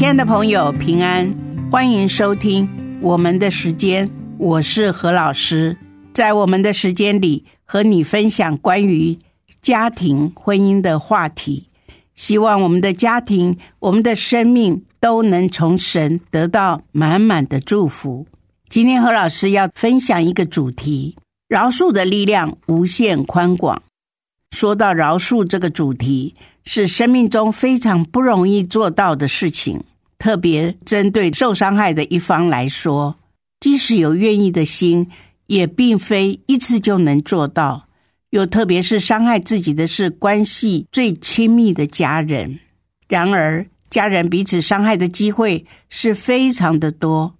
[0.00, 1.30] 亲爱的朋友，平安，
[1.70, 2.66] 欢迎收听
[3.02, 4.10] 我们的时间。
[4.38, 5.76] 我是何老师，
[6.14, 9.18] 在我们的时间里和你分享关于
[9.60, 11.68] 家庭婚姻的话题。
[12.14, 18.26] 希望我们的家庭、我们的生命都能从神得到满满的祝福。
[18.70, 21.14] 今天何老师要分享一个主题：
[21.46, 23.82] 饶恕的力量无限宽广。
[24.50, 29.84] 说到饶恕这个主题，是生命中非常不容易做到的事情。
[30.20, 33.16] 特别针对受伤害的一方来说，
[33.58, 35.08] 即使有愿意的心，
[35.46, 37.88] 也并非一次就能做到。
[38.28, 42.60] 又特别是伤害自己的是关系最亲密的家人，
[43.08, 47.34] 然而家人彼此伤害的机会是非常的多，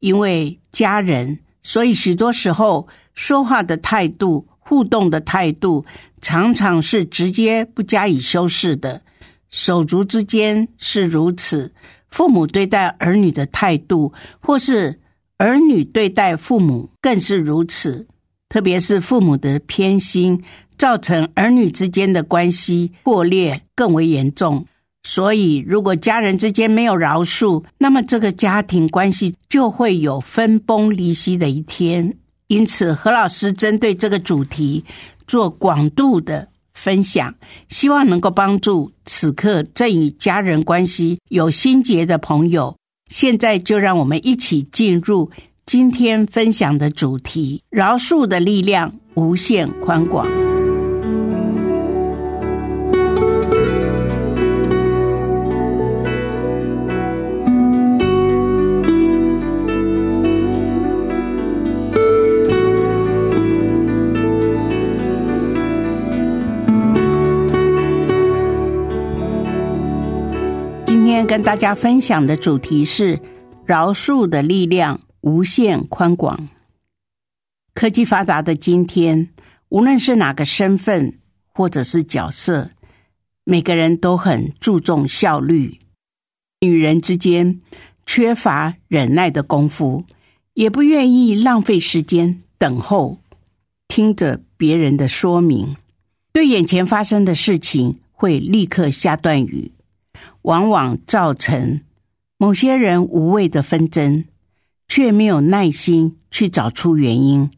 [0.00, 5.84] 因为家人，所以许多时候说话的态度、互动的态度，
[6.20, 9.02] 常常是直接不加以修饰的。
[9.50, 11.72] 手足之间是如此。
[12.12, 15.00] 父母对待儿女的态度，或是
[15.38, 18.06] 儿女对待父母，更是如此。
[18.48, 20.40] 特别是父母的偏心，
[20.76, 24.66] 造成儿女之间的关系破裂更为严重。
[25.04, 32.14] 所以，如果家人之间没有饶恕，那么这个家庭关系就会有分崩离析的一天。
[32.46, 34.84] 因此，何老师针对这个主题
[35.26, 36.51] 做广度的。
[36.74, 37.34] 分享，
[37.68, 42.76] 希望能够帮助此刻正与家人关系有心结的朋友。
[43.10, 45.30] 现在就让我们一起进入
[45.66, 50.51] 今天分享的主题：饶恕的力量无限宽广。
[71.44, 73.20] 大家分享的主题是
[73.66, 76.48] 饶恕的力量无限宽广。
[77.74, 79.28] 科技发达的今天，
[79.68, 81.18] 无论是哪个身份
[81.52, 82.70] 或者是角色，
[83.42, 85.78] 每个人都很注重效率。
[86.60, 87.60] 女人之间
[88.06, 90.04] 缺乏忍耐的功夫，
[90.54, 93.18] 也不愿意浪费时间等候，
[93.88, 95.76] 听着别人的说明，
[96.32, 99.72] 对眼前发生的事情会立刻下断语。
[100.42, 101.80] 往往造成
[102.36, 104.24] 某些人无谓的纷争，
[104.88, 107.50] 却没有耐心去找出原因。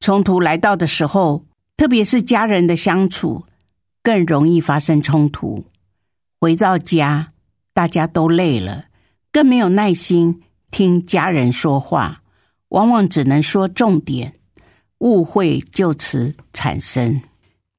[0.00, 1.46] 冲突来到的时候，
[1.76, 3.44] 特别是家人的相处，
[4.02, 5.64] 更容易发生冲突。
[6.40, 7.28] 回到家，
[7.72, 8.86] 大家都累了，
[9.30, 12.22] 更没有耐心听家人说话，
[12.68, 14.34] 往往只能说重点，
[14.98, 17.22] 误会就此产生。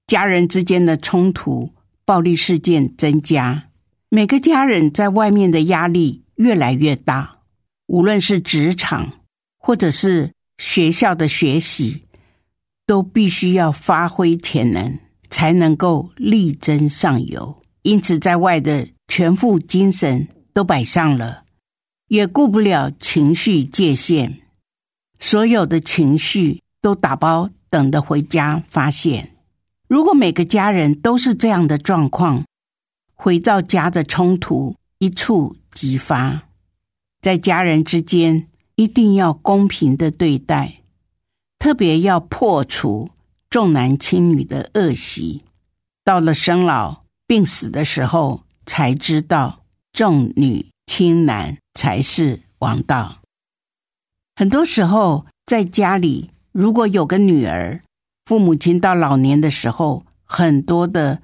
[0.07, 1.71] 家人之间的冲突、
[2.05, 3.65] 暴力事件增加。
[4.15, 7.39] 每个家人在外面的压力越来越大，
[7.87, 9.11] 无论是职场
[9.57, 12.03] 或者是学校的学习，
[12.85, 14.99] 都必须要发挥潜能，
[15.31, 17.59] 才能够力争上游。
[17.81, 21.45] 因此，在外的全副精神都摆上了，
[22.07, 24.41] 也顾不了情绪界限，
[25.17, 29.31] 所有的情绪都打包等着回家发现。
[29.87, 32.45] 如果每个家人都是这样的状况，
[33.23, 36.43] 回到家的冲突一触即发，
[37.21, 40.81] 在家人之间一定要公平的对待，
[41.57, 43.11] 特别要破除
[43.49, 45.41] 重男轻女的恶习。
[46.03, 53.21] 到了生老病死的时候，才知道重女轻男才是王道。
[54.35, 57.81] 很多时候，在家里如果有个女儿，
[58.25, 61.21] 父母亲到老年的时候，很多的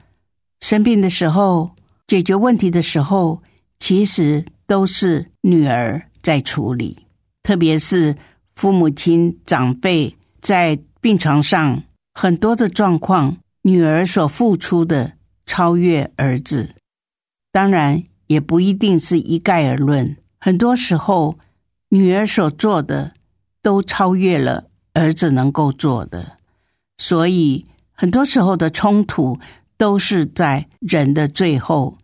[0.61, 1.71] 生病的时候。
[2.09, 3.43] 解决问题的时候，
[3.77, 6.97] 其实都是女儿在处理。
[7.43, 8.15] 特别是
[8.55, 11.83] 父母亲长辈在病床上，
[12.15, 15.13] 很多的状况，女儿所付出的
[15.45, 16.73] 超越儿子。
[17.51, 20.17] 当然，也不一定是一概而论。
[20.39, 21.37] 很多时候，
[21.89, 23.13] 女儿所做的
[23.61, 26.37] 都超越了儿子能够做的。
[26.97, 29.37] 所以，很多时候的冲突。
[29.79, 31.97] 都是在人的最后，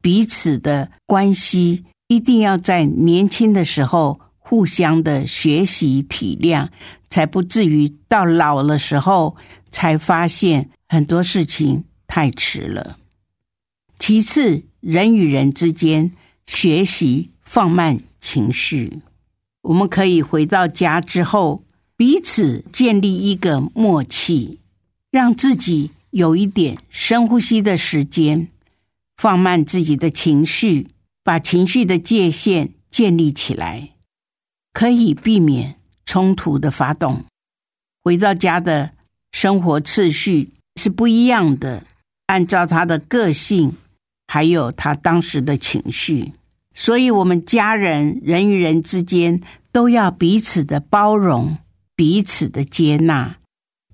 [0.00, 6.68] 彼此的关系一定要在年轻的时候互相的学习体谅，
[7.10, 9.36] 才不至于到老的时候
[9.72, 12.96] 才发现很多事情太迟了。
[13.98, 16.12] 其次，人与人之间
[16.46, 19.00] 学习放慢情绪，
[19.62, 21.64] 我们可以回到家之后，
[21.96, 24.60] 彼此建立一个默契，
[25.10, 28.48] 让自己有一点深呼吸的时间。
[29.16, 30.88] 放慢自己的情绪，
[31.22, 33.90] 把情绪的界限建立起来，
[34.72, 35.76] 可以避免
[36.06, 37.26] 冲突的发动。
[38.02, 38.92] 回到家的
[39.32, 41.84] 生活次序是不一样的，
[42.28, 43.76] 按照他的个性，
[44.26, 46.32] 还有他当时的情绪，
[46.74, 51.58] 所以我们家人人与人之间都要彼此的包容，
[51.94, 53.36] 彼此的接纳，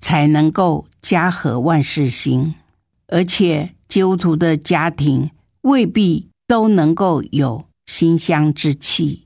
[0.06, 2.54] 才能够家和万事兴，
[3.08, 3.72] 而且。
[3.88, 5.30] 基督徒的家庭
[5.60, 9.22] 未必都能够有馨香之气，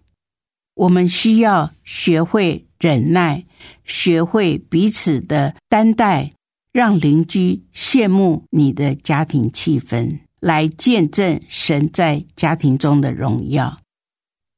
[0.74, 3.46] 我们需要学会忍耐，
[3.84, 6.30] 学会彼此的担待，
[6.74, 13.78] 让邻居羡慕你的家庭气氛，来见证神在家庭中的荣耀。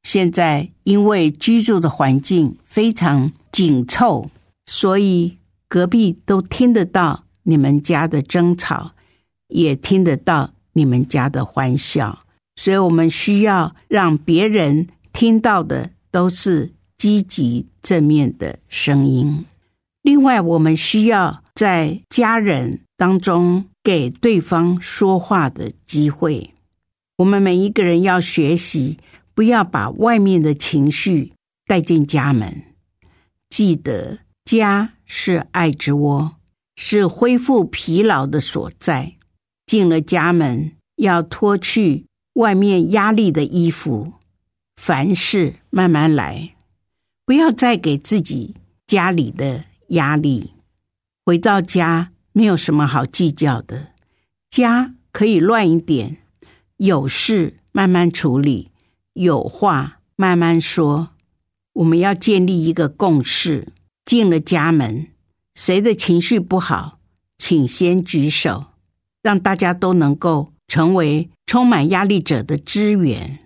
[0.02, 4.28] 现在因为居住的环境非常紧凑，
[4.66, 5.38] 所以
[5.72, 8.92] 隔壁都听得到你们家的争吵。
[9.48, 12.20] 也听得到你们家的欢笑，
[12.56, 19.44] 所以我们需要让别人听到的都是积极正面的声音。
[20.00, 26.54] 另外，我们需要在家人当中给对方说话的机会。
[27.18, 28.98] 我们每一个人要学习，
[29.34, 31.34] 不要把外面的情绪
[31.66, 32.62] 带进家门。
[33.50, 36.36] 记得，家是爱之窝，
[36.74, 39.14] 是恢复疲劳的所在。
[39.66, 44.14] 进了家门，要脱去外面压力的衣服，
[44.76, 46.54] 凡事慢慢来，
[47.26, 48.56] 不要再给自己
[48.86, 50.54] 家里的压力。
[51.26, 53.88] 回到家没有什么好计较的，
[54.48, 56.16] 家可以乱一点，
[56.78, 58.70] 有事慢慢处理，
[59.12, 61.10] 有话慢慢说。
[61.74, 63.68] 我们要建立一个共识。
[64.04, 65.08] 进了家门，
[65.54, 66.98] 谁的情绪不好，
[67.38, 68.66] 请先举手。
[69.22, 73.38] 让大家都能够成为充满压力者的支援，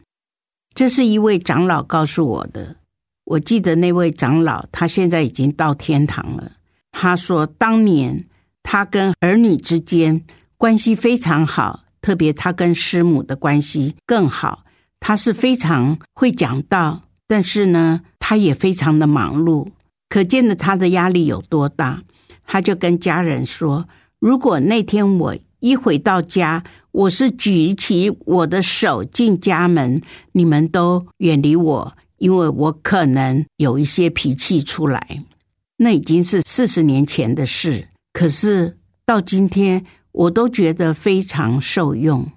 [0.75, 2.77] 这是一位长老告诉我的。
[3.25, 6.53] 我记得那位长老，他现在已经到天堂了。
[6.93, 8.25] 他说，当年
[8.63, 10.25] 他跟儿女之间
[10.57, 14.65] 关系非常好，特别他跟师母的关系更好。
[14.99, 19.69] 他是非常会讲道，但是呢，他也非常的忙碌，
[20.09, 22.03] 可见的他的压力有多大。
[22.47, 23.89] 他就跟家人说
[24.21, 26.63] ：“如果那天我……”一回到家，
[26.93, 30.01] 我是举起我的手进家门，
[30.33, 35.25] 你们都远离我，因为我可能有一些脾气出来。
[35.79, 38.77] 那已经是四十年前的事，可是
[39.07, 39.83] 到今天，
[40.13, 42.31] 我都觉得非常受用。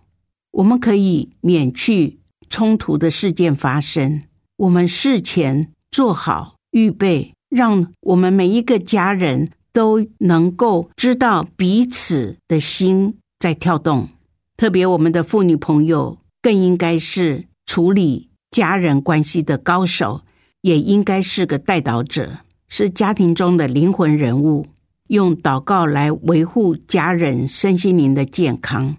[0.52, 2.20] 我们可以免去
[2.50, 4.24] 冲突的事件发生，
[4.56, 9.52] 我们事前做好预备，让我们每一个家人。
[9.72, 14.10] 都能够知道彼此的心在跳动，
[14.58, 20.24] 特别我们的妇女朋友更应该是处理家人关系的高手，
[20.62, 24.66] 也应该是个带导者，是家庭中的灵魂人物，
[25.08, 28.98] 用祷告来维护家人身心灵的健康。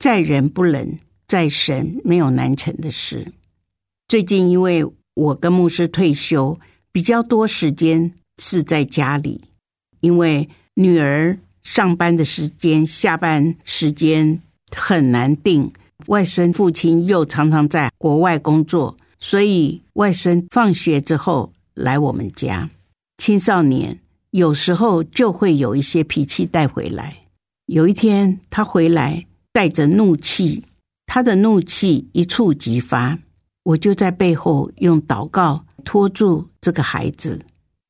[0.00, 3.32] 在人不能，在神没有难成的事。
[4.08, 6.58] 最近因为我跟牧师退休，
[6.96, 9.38] 比较多时间是在家里。
[10.00, 14.40] 因为女儿上班的时间、下班时间
[14.74, 15.70] 很难定，
[16.06, 22.70] 外孙父亲又常常在国外工作，所以外孙放学之后来我们家。
[23.18, 24.00] 青少年
[24.30, 27.14] 有时候就会有一些脾气带回来。
[27.66, 30.64] 有一天他回来带着怒气，
[31.04, 33.18] 他的怒气一触即发，
[33.64, 37.40] 我就在背后用祷告拖住这个孩子。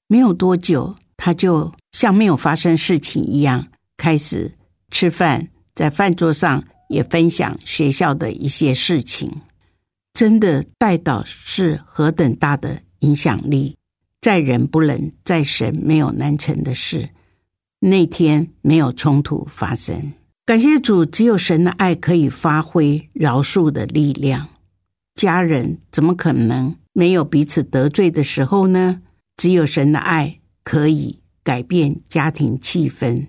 [0.07, 0.95] 没有多久。
[1.19, 4.53] 他就像没有发生事情一样，开始
[4.91, 9.41] 吃饭，在饭桌上也分享学校的一些事情。
[10.13, 13.79] 真的带导是何等大的影响力，
[14.21, 17.09] 在人不能，在神没有难成的事。
[17.81, 20.13] 那天没有冲突发生，
[20.45, 24.49] 感谢主，只有神的爱可以发挥饶恕的力量。
[25.15, 29.03] 家人怎么可能没有彼此得罪的时候呢？
[29.37, 30.41] 只有神的爱。
[30.67, 33.29] 可以改变家庭气氛。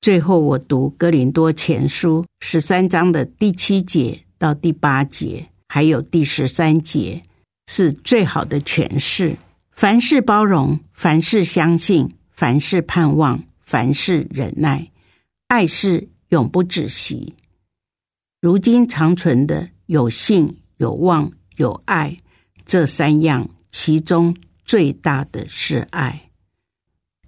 [0.00, 7.20] 最后，我读《哥林多前书》十三章的第七节到第八节，还有第十三节，
[7.66, 9.36] 是最好的诠释。
[9.72, 14.88] 凡事包容，凡事相信，凡事盼望，凡事忍耐，
[15.48, 17.34] 爱是永不止息。
[18.40, 22.16] 如今长存的有信、有望、有爱
[22.68, 26.30] 这三样，其中最大的是爱。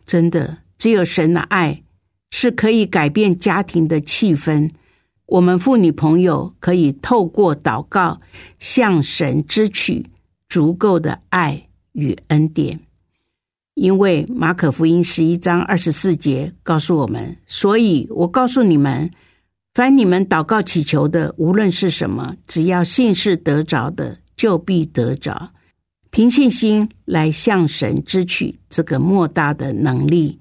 [0.07, 1.83] 真的，只有神的爱
[2.31, 4.71] 是可以改变家庭的气氛。
[5.27, 8.21] 我们妇女朋友可以透过祷告
[8.61, 10.07] 向神支取
[10.49, 11.67] 足够的爱。
[11.93, 12.79] 与恩典，
[13.75, 19.11] 因为马可福音十一章二十四节告诉我们，所以我告诉你们，
[19.75, 25.53] 凡你们祷告祈求的，无论是什么，只要信是得着的，就必得着。
[26.11, 30.41] 凭信心来向神支取这个莫大的能力，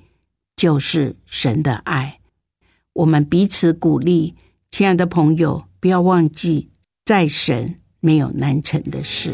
[0.55, 2.21] 就是神的爱。
[2.93, 4.35] 我们彼此鼓励，
[4.71, 6.69] 亲爱的朋友，不要忘记，
[7.03, 9.33] 在神没有难成的事。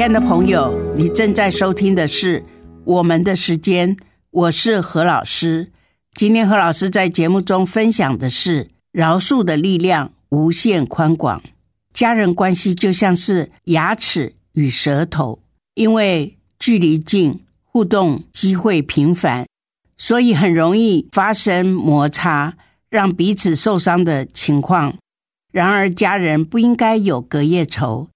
[0.00, 2.40] 亲爱的朋友，你正在收听的是
[2.86, 3.94] 《我们的时间》，
[4.30, 5.72] 我是何老师。
[6.14, 11.42] 今天何老师在节目中分享的是饶恕的力量无限宽广。
[11.92, 15.42] 家人关系就像是牙齿与舌头，
[15.74, 19.46] 因为距离近，互动机会频繁，
[19.98, 22.54] 所以很容易发生摩擦，
[22.88, 24.96] 让彼此受伤的情况。
[25.52, 28.08] 然而，家人不应该有隔夜仇。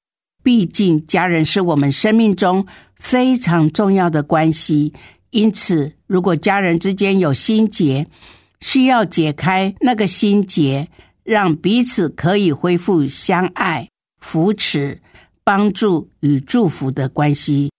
[0.45, 2.65] 毕竟，家人是我们生命中
[2.97, 4.93] 非常重要的关系。
[5.31, 8.07] 因此，如果家人之间有心结，
[8.61, 10.89] 需要解开那个心结，
[11.25, 13.89] 让彼此可以恢复相爱、
[14.21, 15.01] 扶持、
[15.43, 17.71] 帮助与祝福的关系。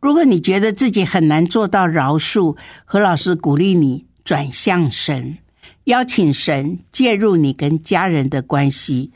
[0.00, 5.36] 如果你觉得自己很难做到饶恕，何老师鼓励你转向神，
[5.84, 9.12] 邀请神介入你跟家人的关系。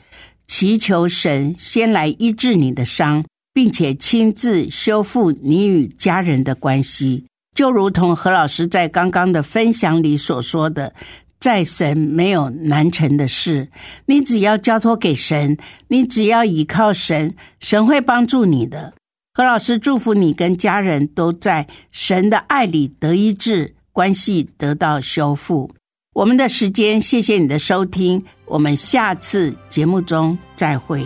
[0.47, 3.23] 祈求神先来医治你的伤，
[3.53, 7.25] 并且亲自修复你与家人的关系，
[7.55, 10.93] 就如同何老师在刚刚的分享里所说的，
[11.39, 13.67] 在神没有难成的事。
[14.05, 15.57] 你只要交托给神，
[15.89, 18.93] 你只要依靠神，神会帮助你的。
[19.33, 25.69] 何老师祝福你跟家人都在神的爱里得医治，关系得到修复。
[26.17, 31.05] 我们的时间，谢谢你的收听，我们下次节目中再会。